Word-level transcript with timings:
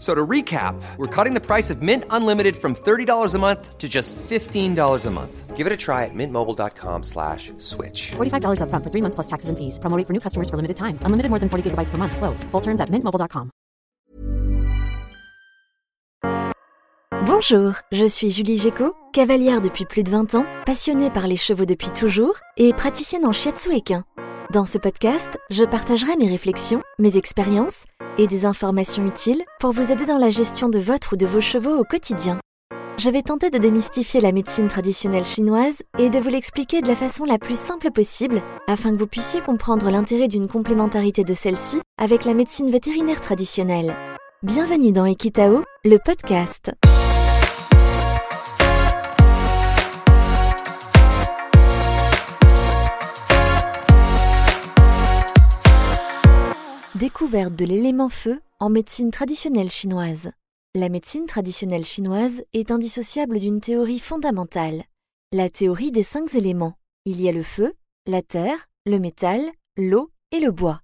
So 0.00 0.14
to 0.14 0.26
recap, 0.26 0.80
we're 0.96 1.14
cutting 1.14 1.34
the 1.34 1.44
price 1.44 1.68
of 1.68 1.82
Mint 1.82 2.04
Unlimited 2.08 2.56
from 2.56 2.74
$30 2.74 3.34
a 3.34 3.38
month 3.38 3.76
to 3.76 3.86
just 3.86 4.16
$15 4.16 5.06
a 5.06 5.10
month. 5.10 5.56
Give 5.56 5.66
it 5.66 5.72
a 5.74 5.76
try 5.76 6.06
at 6.06 6.14
mintmobile.com 6.14 7.02
slash 7.02 7.52
switch. 7.58 8.12
$45 8.12 8.62
upfront 8.62 8.82
for 8.82 8.90
three 8.90 9.02
months 9.02 9.14
plus 9.14 9.26
taxes 9.26 9.50
and 9.50 9.58
fees. 9.58 9.78
Promo 9.78 9.98
rate 9.98 10.06
for 10.06 10.14
new 10.14 10.20
customers 10.20 10.48
for 10.48 10.56
limited 10.56 10.78
time. 10.78 10.98
Unlimited 11.04 11.28
more 11.28 11.38
than 11.38 11.50
40 11.50 11.70
gigabytes 11.70 11.90
per 11.90 11.98
month. 11.98 12.16
Slows. 12.16 12.44
Full 12.50 12.62
terms 12.62 12.80
at 12.80 12.88
mintmobile.com. 12.88 13.50
Bonjour, 17.26 17.74
je 17.92 18.06
suis 18.06 18.30
Julie 18.30 18.56
Géco, 18.56 18.94
cavalière 19.12 19.60
depuis 19.60 19.84
plus 19.84 20.02
de 20.02 20.10
20 20.10 20.34
ans, 20.34 20.46
passionnée 20.64 21.10
par 21.10 21.26
les 21.26 21.36
chevaux 21.36 21.64
depuis 21.66 21.90
toujours 21.90 22.34
et 22.56 22.72
praticienne 22.72 23.26
en 23.26 23.32
shiatsu 23.32 23.74
équin. 23.74 24.04
Dans 24.52 24.66
ce 24.66 24.78
podcast, 24.78 25.38
je 25.50 25.64
partagerai 25.64 26.16
mes 26.16 26.26
réflexions, 26.26 26.82
mes 26.98 27.16
expériences 27.16 27.84
et 28.18 28.26
des 28.26 28.46
informations 28.46 29.06
utiles 29.06 29.44
pour 29.60 29.70
vous 29.70 29.92
aider 29.92 30.06
dans 30.06 30.18
la 30.18 30.28
gestion 30.28 30.68
de 30.68 30.80
votre 30.80 31.12
ou 31.12 31.16
de 31.16 31.24
vos 31.24 31.40
chevaux 31.40 31.78
au 31.78 31.84
quotidien. 31.84 32.40
Je 32.98 33.10
vais 33.10 33.22
tenter 33.22 33.50
de 33.50 33.58
démystifier 33.58 34.20
la 34.20 34.32
médecine 34.32 34.66
traditionnelle 34.66 35.24
chinoise 35.24 35.84
et 36.00 36.10
de 36.10 36.18
vous 36.18 36.30
l'expliquer 36.30 36.82
de 36.82 36.88
la 36.88 36.96
façon 36.96 37.24
la 37.24 37.38
plus 37.38 37.56
simple 37.56 37.92
possible 37.92 38.42
afin 38.66 38.90
que 38.90 38.98
vous 38.98 39.06
puissiez 39.06 39.40
comprendre 39.40 39.88
l'intérêt 39.88 40.26
d'une 40.26 40.48
complémentarité 40.48 41.22
de 41.22 41.32
celle-ci 41.32 41.80
avec 41.96 42.24
la 42.24 42.34
médecine 42.34 42.70
vétérinaire 42.70 43.20
traditionnelle. 43.20 43.94
Bienvenue 44.42 44.90
dans 44.90 45.06
Equitao, 45.06 45.62
le 45.84 45.98
podcast. 46.04 46.72
Découverte 57.00 57.56
de 57.56 57.64
l'élément 57.64 58.10
feu 58.10 58.42
en 58.58 58.68
médecine 58.68 59.10
traditionnelle 59.10 59.70
chinoise. 59.70 60.32
La 60.74 60.90
médecine 60.90 61.24
traditionnelle 61.24 61.86
chinoise 61.86 62.42
est 62.52 62.70
indissociable 62.70 63.40
d'une 63.40 63.62
théorie 63.62 64.00
fondamentale, 64.00 64.84
la 65.32 65.48
théorie 65.48 65.92
des 65.92 66.02
cinq 66.02 66.34
éléments. 66.34 66.74
Il 67.06 67.18
y 67.18 67.26
a 67.26 67.32
le 67.32 67.42
feu, 67.42 67.72
la 68.06 68.20
terre, 68.20 68.68
le 68.84 68.98
métal, 68.98 69.40
l'eau 69.78 70.10
et 70.30 70.40
le 70.40 70.50
bois. 70.50 70.82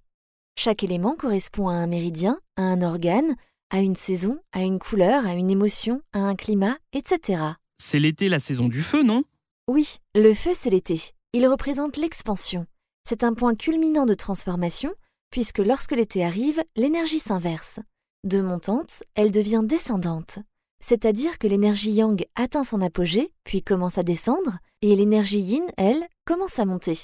Chaque 0.57 0.81
élément 0.81 1.15
correspond 1.15 1.67
à 1.69 1.73
un 1.73 1.85
méridien, 1.85 2.39
à 2.55 2.63
un 2.63 2.81
organe, 2.81 3.35
à 3.69 3.81
une 3.81 3.95
saison, 3.95 4.39
à 4.53 4.63
une 4.63 4.79
couleur, 4.79 5.23
à 5.27 5.35
une 5.35 5.51
émotion, 5.51 6.01
à 6.13 6.21
un 6.21 6.35
climat, 6.35 6.79
etc. 6.93 7.43
C'est 7.77 7.99
l'été 7.99 8.27
la 8.27 8.39
saison 8.39 8.69
du 8.69 8.81
feu, 8.81 9.03
non? 9.03 9.23
Oui, 9.67 9.97
le 10.15 10.33
feu 10.33 10.53
c'est 10.55 10.71
l'été. 10.71 10.99
Il 11.33 11.47
représente 11.47 11.95
l'expansion. 11.95 12.65
C'est 13.07 13.23
un 13.23 13.35
point 13.35 13.53
culminant 13.53 14.07
de 14.07 14.15
transformation, 14.15 14.95
puisque 15.29 15.59
lorsque 15.59 15.91
l'été 15.91 16.23
arrive, 16.23 16.63
l'énergie 16.75 17.19
s'inverse. 17.19 17.79
De 18.23 18.41
montante, 18.41 19.03
elle 19.15 19.31
devient 19.31 19.61
descendante. 19.63 20.39
C'est-à-dire 20.83 21.39
que 21.39 21.47
l'énergie 21.47 21.91
yang 21.91 22.25
atteint 22.35 22.63
son 22.63 22.81
apogée, 22.81 23.29
puis 23.43 23.63
commence 23.63 23.97
à 23.97 24.03
descendre, 24.03 24.59
et 24.81 24.95
l'énergie 24.95 25.39
yin, 25.39 25.65
elle, 25.77 26.07
commence 26.25 26.59
à 26.59 26.65
monter. 26.65 26.97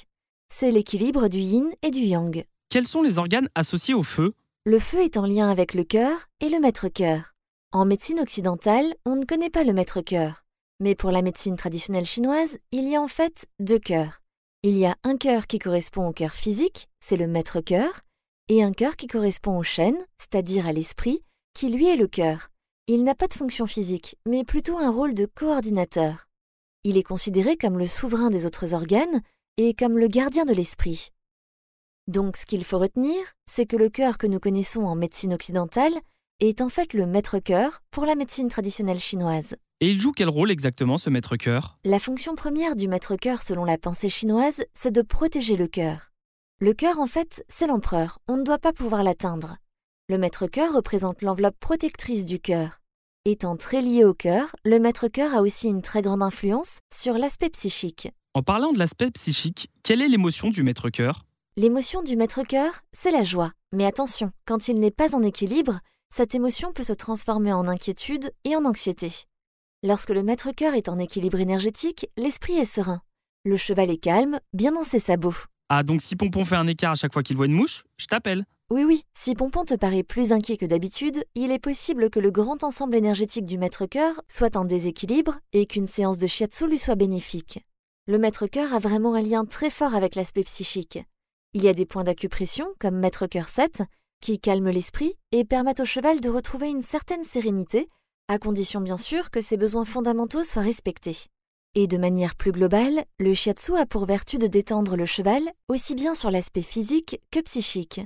C'est 0.53 0.71
l'équilibre 0.71 1.27
du 1.27 1.39
yin 1.39 1.71
et 1.81 1.91
du 1.91 2.01
yang. 2.01 2.43
Quels 2.69 2.87
sont 2.87 3.01
les 3.01 3.17
organes 3.17 3.49
associés 3.55 3.93
au 3.93 4.03
feu? 4.03 4.33
Le 4.65 4.79
feu 4.79 5.01
est 5.01 5.17
en 5.17 5.25
lien 5.25 5.49
avec 5.49 5.73
le 5.73 5.83
cœur 5.83 6.29
et 6.39 6.49
le 6.49 6.59
maître-cœur. 6.59 7.33
En 7.71 7.85
médecine 7.85 8.19
occidentale, 8.19 8.93
on 9.05 9.15
ne 9.15 9.25
connaît 9.25 9.49
pas 9.49 9.63
le 9.63 9.73
maître-cœur. 9.73 10.45
Mais 10.79 10.95
pour 10.95 11.11
la 11.11 11.21
médecine 11.21 11.55
traditionnelle 11.55 12.05
chinoise, 12.05 12.57
il 12.71 12.87
y 12.87 12.95
a 12.95 13.01
en 13.01 13.07
fait 13.07 13.45
deux 13.59 13.79
cœurs. 13.79 14.21
Il 14.61 14.77
y 14.77 14.85
a 14.85 14.95
un 15.03 15.17
cœur 15.17 15.47
qui 15.47 15.59
correspond 15.59 16.07
au 16.07 16.13
cœur 16.13 16.31
physique, 16.31 16.87
c'est 16.99 17.17
le 17.17 17.27
maître-cœur, 17.27 18.01
et 18.49 18.63
un 18.63 18.71
cœur 18.71 18.95
qui 18.95 19.07
correspond 19.07 19.57
au 19.57 19.63
chêne, 19.63 19.97
c'est-à-dire 20.17 20.67
à, 20.67 20.73
l'esprit, 20.73 21.21
qui 21.53 21.69
lui 21.69 21.87
est 21.87 21.95
le 21.95 22.07
cœur. 22.07 22.49
Il 22.87 23.03
n'a 23.03 23.15
pas 23.15 23.27
de 23.27 23.33
fonction 23.33 23.67
physique, 23.67 24.17
mais 24.27 24.43
plutôt 24.43 24.77
un 24.77 24.89
rôle 24.89 25.13
de 25.13 25.25
coordinateur. 25.25 26.27
Il 26.83 26.97
est 26.97 27.03
considéré 27.03 27.55
comme 27.55 27.77
le 27.77 27.85
souverain 27.85 28.29
des 28.29 28.45
autres 28.45 28.73
organes 28.73 29.21
et 29.57 29.73
comme 29.73 29.97
le 29.97 30.07
gardien 30.07 30.43
de 30.45 30.53
l'esprit. 30.53 31.09
Donc 32.07 32.35
ce 32.35 32.45
qu'il 32.45 32.65
faut 32.65 32.79
retenir, 32.79 33.17
c'est 33.49 33.65
que 33.65 33.77
le 33.77 33.87
cœur 33.87 34.17
que 34.17 34.27
nous 34.27 34.39
connaissons 34.39 34.83
en 34.83 34.95
médecine 34.95 35.33
occidentale 35.33 35.93
est 36.41 36.59
en 36.59 36.67
fait 36.67 36.93
le 36.93 37.05
maître-cœur 37.05 37.81
pour 37.91 38.05
la 38.05 38.15
médecine 38.15 38.49
traditionnelle 38.49 38.99
chinoise. 38.99 39.55
Et 39.79 39.89
il 39.89 40.01
joue 40.01 40.11
quel 40.11 40.29
rôle 40.29 40.51
exactement 40.51 40.97
ce 40.97 41.09
maître-cœur? 41.09 41.77
La 41.85 41.99
fonction 41.99 42.35
première 42.35 42.75
du 42.75 42.89
maître-cœur 42.89 43.41
selon 43.41 43.63
la 43.63 43.77
pensée 43.77 44.09
chinoise, 44.09 44.63
c'est 44.73 44.91
de 44.91 45.01
protéger 45.01 45.55
le 45.55 45.67
cœur. 45.67 46.12
Le 46.63 46.73
cœur, 46.73 46.97
en 46.99 47.07
fait, 47.07 47.43
c'est 47.49 47.67
l'empereur, 47.67 48.19
on 48.29 48.37
ne 48.37 48.43
doit 48.43 48.57
pas 48.57 48.71
pouvoir 48.71 49.03
l'atteindre. 49.03 49.57
Le 50.07 50.17
maître-cœur 50.17 50.73
représente 50.73 51.21
l'enveloppe 51.21 51.59
protectrice 51.59 52.25
du 52.25 52.39
cœur. 52.39 52.79
Étant 53.25 53.57
très 53.57 53.81
lié 53.81 54.05
au 54.05 54.13
cœur, 54.13 54.55
le 54.63 54.79
maître-cœur 54.79 55.35
a 55.35 55.41
aussi 55.41 55.67
une 55.67 55.81
très 55.81 56.01
grande 56.01 56.23
influence 56.23 56.79
sur 56.89 57.17
l'aspect 57.17 57.49
psychique. 57.49 58.13
En 58.33 58.43
parlant 58.43 58.71
de 58.71 58.79
l'aspect 58.79 59.11
psychique, 59.11 59.69
quelle 59.83 60.01
est 60.01 60.07
l'émotion 60.07 60.51
du 60.51 60.63
maître-cœur? 60.63 61.25
L'émotion 61.57 62.01
du 62.01 62.15
maître-cœur, 62.15 62.79
c'est 62.93 63.11
la 63.11 63.23
joie. 63.23 63.51
Mais 63.73 63.85
attention, 63.85 64.31
quand 64.45 64.69
il 64.69 64.79
n'est 64.79 64.89
pas 64.89 65.15
en 65.15 65.21
équilibre, 65.21 65.81
cette 66.11 66.33
émotion 66.33 66.71
peut 66.71 66.83
se 66.83 66.93
transformer 66.93 67.51
en 67.51 67.67
inquiétude 67.67 68.31
et 68.45 68.55
en 68.55 68.63
anxiété. 68.63 69.11
Lorsque 69.83 70.11
le 70.11 70.23
maître-cœur 70.23 70.75
est 70.75 70.87
en 70.87 70.97
équilibre 70.97 71.41
énergétique, 71.41 72.07
l'esprit 72.15 72.55
est 72.55 72.63
serein. 72.63 73.01
Le 73.43 73.57
cheval 73.57 73.89
est 73.89 73.97
calme, 73.97 74.39
bien 74.53 74.71
dans 74.71 74.85
ses 74.85 75.01
sabots. 75.01 75.35
Ah, 75.75 75.81
donc 75.81 76.03
si 76.03 76.15
Pompon 76.15 76.45
fait 76.45 76.55
un 76.55 76.67
écart 76.67 76.91
à 76.91 76.95
chaque 76.95 77.13
fois 77.13 77.23
qu'il 77.23 77.35
voit 77.35 77.47
une 77.47 77.53
mouche, 77.53 77.83
je 77.97 78.05
t'appelle. 78.05 78.45
Oui, 78.69 78.83
oui, 78.83 79.01
si 79.15 79.33
Pompon 79.33 79.65
te 79.65 79.73
paraît 79.73 80.03
plus 80.03 80.31
inquiet 80.31 80.55
que 80.55 80.67
d'habitude, 80.67 81.23
il 81.33 81.51
est 81.51 81.57
possible 81.57 82.11
que 82.11 82.19
le 82.19 82.29
grand 82.29 82.63
ensemble 82.63 82.95
énergétique 82.95 83.47
du 83.47 83.57
maître-cœur 83.57 84.21
soit 84.29 84.55
en 84.55 84.65
déséquilibre 84.65 85.39
et 85.51 85.65
qu'une 85.65 85.87
séance 85.87 86.19
de 86.19 86.27
shiatsu 86.27 86.67
lui 86.67 86.77
soit 86.77 86.93
bénéfique. 86.93 87.65
Le 88.05 88.19
maître-cœur 88.19 88.71
a 88.71 88.77
vraiment 88.77 89.15
un 89.15 89.23
lien 89.23 89.45
très 89.45 89.71
fort 89.71 89.95
avec 89.95 90.13
l'aspect 90.13 90.43
psychique. 90.43 90.99
Il 91.53 91.63
y 91.63 91.67
a 91.67 91.73
des 91.73 91.87
points 91.87 92.03
d'acupression, 92.03 92.67
comme 92.77 92.99
maître-cœur 92.99 93.49
7, 93.49 93.81
qui 94.21 94.37
calment 94.39 94.69
l'esprit 94.69 95.15
et 95.31 95.43
permettent 95.43 95.79
au 95.79 95.85
cheval 95.85 96.21
de 96.21 96.29
retrouver 96.29 96.69
une 96.69 96.83
certaine 96.83 97.23
sérénité, 97.23 97.89
à 98.27 98.37
condition 98.37 98.79
bien 98.79 98.97
sûr 98.97 99.31
que 99.31 99.41
ses 99.41 99.57
besoins 99.57 99.85
fondamentaux 99.85 100.43
soient 100.43 100.61
respectés. 100.61 101.17
Et 101.75 101.87
de 101.87 101.97
manière 101.97 102.35
plus 102.35 102.51
globale, 102.51 103.03
le 103.19 103.33
shiatsu 103.33 103.75
a 103.75 103.87
pour 103.87 104.05
vertu 104.05 104.37
de 104.37 104.45
détendre 104.45 104.95
le 104.95 105.07
cheval 105.07 105.41
aussi 105.69 105.95
bien 105.95 106.13
sur 106.13 106.29
l'aspect 106.29 106.61
physique 106.61 107.19
que 107.31 107.39
psychique. 107.39 107.99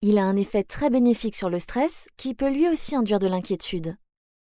Il 0.00 0.16
a 0.16 0.24
un 0.24 0.34
effet 0.34 0.64
très 0.64 0.88
bénéfique 0.88 1.36
sur 1.36 1.50
le 1.50 1.58
stress 1.58 2.08
qui 2.16 2.34
peut 2.34 2.50
lui 2.50 2.70
aussi 2.70 2.96
induire 2.96 3.18
de 3.18 3.26
l'inquiétude. 3.26 3.96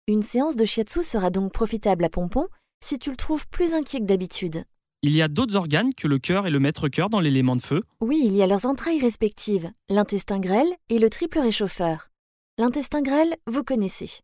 Une 0.06 0.22
séance 0.22 0.54
de 0.54 0.64
shiatsu 0.64 1.02
sera 1.02 1.30
donc 1.30 1.52
profitable 1.52 2.04
à 2.04 2.08
Pompon 2.08 2.46
si 2.80 3.00
tu 3.00 3.10
le 3.10 3.16
trouves 3.16 3.48
plus 3.48 3.74
inquiet 3.74 3.98
que 3.98 4.04
d'habitude. 4.04 4.62
Il 5.02 5.16
y 5.16 5.22
a 5.22 5.26
d'autres 5.26 5.56
organes 5.56 5.92
que 5.92 6.06
le 6.06 6.20
cœur 6.20 6.46
et 6.46 6.50
le 6.50 6.60
maître-cœur 6.60 7.10
dans 7.10 7.20
l'élément 7.20 7.56
de 7.56 7.62
feu 7.62 7.82
Oui, 8.00 8.22
il 8.24 8.36
y 8.36 8.42
a 8.42 8.46
leurs 8.46 8.66
entrailles 8.66 9.00
respectives, 9.00 9.72
l'intestin 9.88 10.38
grêle 10.38 10.72
et 10.90 11.00
le 11.00 11.10
triple 11.10 11.40
réchauffeur. 11.40 12.10
L'intestin 12.56 13.02
grêle, 13.02 13.34
vous 13.48 13.64
connaissez. 13.64 14.20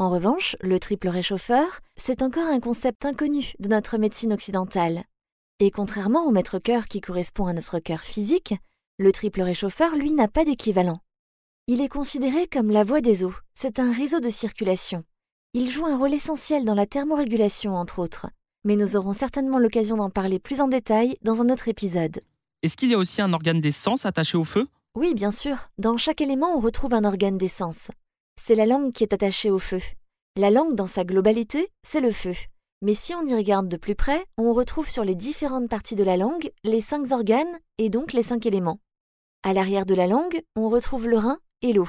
En 0.00 0.08
revanche, 0.08 0.56
le 0.62 0.80
triple 0.80 1.08
réchauffeur, 1.08 1.80
c'est 1.96 2.22
encore 2.22 2.46
un 2.46 2.58
concept 2.58 3.04
inconnu 3.04 3.52
de 3.58 3.68
notre 3.68 3.98
médecine 3.98 4.32
occidentale. 4.32 5.04
Et 5.58 5.70
contrairement 5.70 6.26
au 6.26 6.30
maître-cœur 6.30 6.86
qui 6.86 7.02
correspond 7.02 7.46
à 7.46 7.52
notre 7.52 7.78
cœur 7.80 8.00
physique, 8.00 8.54
le 8.98 9.12
triple 9.12 9.42
réchauffeur, 9.42 9.94
lui, 9.94 10.10
n'a 10.10 10.26
pas 10.26 10.46
d'équivalent. 10.46 11.00
Il 11.66 11.82
est 11.82 11.88
considéré 11.88 12.48
comme 12.48 12.70
la 12.70 12.82
voie 12.82 13.02
des 13.02 13.24
eaux, 13.24 13.34
c'est 13.54 13.78
un 13.78 13.92
réseau 13.92 14.20
de 14.20 14.30
circulation. 14.30 15.04
Il 15.52 15.70
joue 15.70 15.84
un 15.84 15.98
rôle 15.98 16.14
essentiel 16.14 16.64
dans 16.64 16.74
la 16.74 16.86
thermorégulation, 16.86 17.76
entre 17.76 17.98
autres 17.98 18.26
mais 18.64 18.76
nous 18.76 18.96
aurons 18.96 19.12
certainement 19.12 19.58
l'occasion 19.58 19.96
d'en 19.96 20.10
parler 20.10 20.38
plus 20.38 20.60
en 20.60 20.68
détail 20.68 21.16
dans 21.22 21.40
un 21.40 21.48
autre 21.48 21.68
épisode. 21.68 22.20
Est-ce 22.62 22.76
qu'il 22.76 22.90
y 22.90 22.94
a 22.94 22.98
aussi 22.98 23.22
un 23.22 23.32
organe 23.32 23.60
des 23.60 23.70
sens 23.70 24.04
attaché 24.04 24.36
au 24.36 24.44
feu? 24.44 24.68
Oui, 24.94 25.14
bien 25.14 25.32
sûr. 25.32 25.56
Dans 25.78 25.96
chaque 25.96 26.20
élément, 26.20 26.54
on 26.54 26.60
retrouve 26.60 26.94
un 26.94 27.04
organe 27.04 27.38
d'essence. 27.38 27.90
C'est 28.42 28.54
la 28.54 28.64
langue 28.64 28.92
qui 28.92 29.04
est 29.04 29.12
attachée 29.12 29.50
au 29.50 29.58
feu. 29.58 29.80
La 30.34 30.50
langue, 30.50 30.74
dans 30.74 30.86
sa 30.86 31.04
globalité, 31.04 31.68
c'est 31.86 32.00
le 32.00 32.10
feu. 32.10 32.32
Mais 32.80 32.94
si 32.94 33.14
on 33.14 33.24
y 33.26 33.34
regarde 33.34 33.68
de 33.68 33.76
plus 33.76 33.94
près, 33.94 34.24
on 34.38 34.54
retrouve 34.54 34.88
sur 34.88 35.04
les 35.04 35.14
différentes 35.14 35.68
parties 35.68 35.94
de 35.94 36.04
la 36.04 36.16
langue 36.16 36.50
les 36.64 36.80
cinq 36.80 37.12
organes 37.12 37.58
et 37.76 37.90
donc 37.90 38.14
les 38.14 38.22
cinq 38.22 38.46
éléments. 38.46 38.80
À 39.42 39.52
l'arrière 39.52 39.84
de 39.84 39.94
la 39.94 40.06
langue, 40.06 40.40
on 40.56 40.70
retrouve 40.70 41.06
le 41.06 41.18
rein 41.18 41.38
et 41.60 41.74
l'eau. 41.74 41.88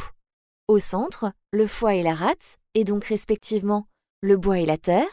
Au 0.68 0.78
centre, 0.78 1.32
le 1.52 1.68
foie 1.68 1.96
et 1.96 2.04
la 2.04 2.14
rate, 2.14 2.58
et 2.76 2.84
donc 2.84 3.06
respectivement 3.06 3.88
le 4.22 4.36
bois 4.36 4.60
et 4.60 4.66
la 4.66 4.78
terre. 4.78 5.08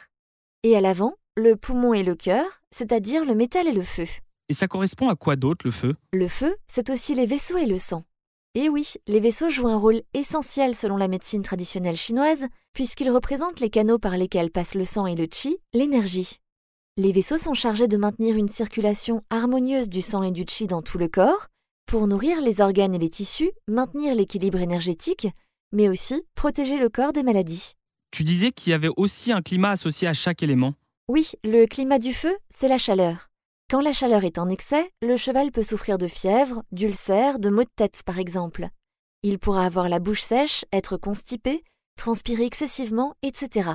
Et 0.64 0.76
à 0.76 0.80
l'avant, 0.80 1.14
le 1.36 1.54
poumon 1.54 1.94
et 1.94 2.02
le 2.02 2.16
cœur, 2.16 2.46
c'est-à-dire 2.72 3.24
le 3.24 3.36
métal 3.36 3.68
et 3.68 3.72
le 3.72 3.82
feu. 3.82 4.06
Et 4.48 4.54
ça 4.54 4.66
correspond 4.66 5.08
à 5.08 5.14
quoi 5.14 5.36
d'autre 5.36 5.64
le 5.64 5.70
feu? 5.70 5.94
Le 6.12 6.26
feu, 6.26 6.56
c'est 6.66 6.90
aussi 6.90 7.14
les 7.14 7.26
vaisseaux 7.26 7.58
et 7.58 7.66
le 7.66 7.78
sang. 7.78 8.02
Et 8.54 8.68
oui, 8.68 8.94
les 9.06 9.20
vaisseaux 9.20 9.50
jouent 9.50 9.68
un 9.68 9.76
rôle 9.76 10.02
essentiel 10.14 10.74
selon 10.74 10.96
la 10.96 11.08
médecine 11.08 11.42
traditionnelle 11.42 11.96
chinoise, 11.96 12.46
puisqu'ils 12.72 13.10
représentent 13.10 13.60
les 13.60 13.70
canaux 13.70 13.98
par 13.98 14.16
lesquels 14.16 14.50
passe 14.50 14.74
le 14.74 14.84
sang 14.84 15.06
et 15.06 15.14
le 15.14 15.26
qi, 15.26 15.58
l'énergie. 15.74 16.38
Les 16.96 17.12
vaisseaux 17.12 17.38
sont 17.38 17.54
chargés 17.54 17.88
de 17.88 17.96
maintenir 17.96 18.36
une 18.36 18.48
circulation 18.48 19.22
harmonieuse 19.30 19.88
du 19.88 20.02
sang 20.02 20.22
et 20.22 20.32
du 20.32 20.44
qi 20.44 20.66
dans 20.66 20.82
tout 20.82 20.98
le 20.98 21.08
corps, 21.08 21.46
pour 21.86 22.06
nourrir 22.06 22.40
les 22.40 22.60
organes 22.60 22.94
et 22.94 22.98
les 22.98 23.10
tissus, 23.10 23.50
maintenir 23.68 24.14
l'équilibre 24.14 24.58
énergétique, 24.58 25.28
mais 25.72 25.88
aussi 25.88 26.22
protéger 26.34 26.78
le 26.78 26.88
corps 26.88 27.12
des 27.12 27.22
maladies. 27.22 27.74
Tu 28.10 28.24
disais 28.24 28.52
qu'il 28.52 28.70
y 28.70 28.74
avait 28.74 28.90
aussi 28.96 29.30
un 29.32 29.42
climat 29.42 29.70
associé 29.70 30.08
à 30.08 30.14
chaque 30.14 30.42
élément. 30.42 30.74
Oui, 31.08 31.30
le 31.44 31.66
climat 31.66 31.98
du 31.98 32.12
feu, 32.12 32.36
c'est 32.50 32.68
la 32.68 32.78
chaleur. 32.78 33.27
Quand 33.70 33.82
la 33.82 33.92
chaleur 33.92 34.24
est 34.24 34.38
en 34.38 34.48
excès, 34.48 34.90
le 35.02 35.18
cheval 35.18 35.52
peut 35.52 35.62
souffrir 35.62 35.98
de 35.98 36.06
fièvre, 36.06 36.62
d'ulcères, 36.72 37.38
de 37.38 37.50
maux 37.50 37.64
de 37.64 37.70
tête 37.76 38.00
par 38.06 38.18
exemple. 38.18 38.68
Il 39.22 39.38
pourra 39.38 39.66
avoir 39.66 39.90
la 39.90 39.98
bouche 39.98 40.22
sèche, 40.22 40.64
être 40.72 40.96
constipé, 40.96 41.62
transpirer 41.98 42.44
excessivement, 42.44 43.12
etc. 43.22 43.72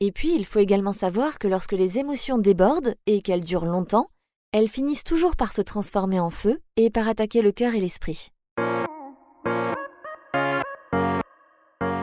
Et 0.00 0.10
puis 0.10 0.34
il 0.34 0.44
faut 0.44 0.58
également 0.58 0.92
savoir 0.92 1.38
que 1.38 1.46
lorsque 1.46 1.72
les 1.72 2.00
émotions 2.00 2.38
débordent 2.38 2.96
et 3.06 3.22
qu'elles 3.22 3.44
durent 3.44 3.64
longtemps, 3.64 4.10
elles 4.52 4.66
finissent 4.66 5.04
toujours 5.04 5.36
par 5.36 5.52
se 5.52 5.62
transformer 5.62 6.18
en 6.18 6.30
feu 6.30 6.58
et 6.76 6.90
par 6.90 7.06
attaquer 7.06 7.40
le 7.40 7.52
cœur 7.52 7.74
et 7.74 7.80
l'esprit. 7.80 8.32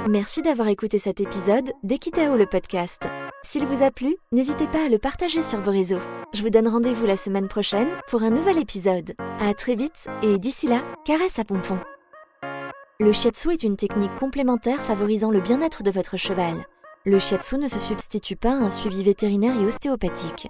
Merci 0.07 0.41
d'avoir 0.41 0.69
écouté 0.69 0.99
cet 0.99 1.19
épisode 1.19 1.73
d'Equitao 1.83 2.37
le 2.37 2.45
podcast. 2.45 3.09
S'il 3.43 3.65
vous 3.65 3.83
a 3.83 3.91
plu, 3.91 4.15
n'hésitez 4.31 4.67
pas 4.67 4.85
à 4.85 4.89
le 4.89 4.99
partager 4.99 5.43
sur 5.43 5.59
vos 5.59 5.71
réseaux. 5.71 5.99
Je 6.35 6.41
vous 6.41 6.49
donne 6.49 6.67
rendez-vous 6.67 7.05
la 7.05 7.15
semaine 7.15 7.47
prochaine 7.47 7.87
pour 8.09 8.21
un 8.21 8.29
nouvel 8.29 8.57
épisode. 8.57 9.13
À 9.39 9.53
très 9.53 9.75
vite 9.75 10.09
et 10.21 10.37
d'ici 10.37 10.67
là, 10.67 10.83
caresse 11.05 11.39
à 11.39 11.45
pompon. 11.45 11.77
Le 12.99 13.13
shiatsu 13.13 13.53
est 13.53 13.63
une 13.63 13.77
technique 13.77 14.13
complémentaire 14.17 14.81
favorisant 14.81 15.31
le 15.31 15.39
bien-être 15.39 15.81
de 15.81 15.91
votre 15.91 16.17
cheval. 16.17 16.65
Le 17.05 17.19
shiatsu 17.19 17.57
ne 17.57 17.69
se 17.69 17.79
substitue 17.79 18.35
pas 18.35 18.51
à 18.51 18.65
un 18.65 18.69
suivi 18.69 19.01
vétérinaire 19.01 19.57
et 19.57 19.65
ostéopathique. 19.65 20.49